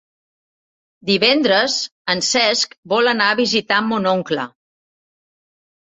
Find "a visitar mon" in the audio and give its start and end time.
3.35-4.13